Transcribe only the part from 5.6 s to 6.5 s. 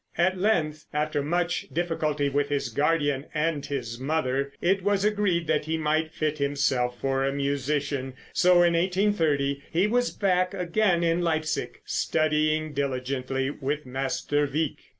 he might fit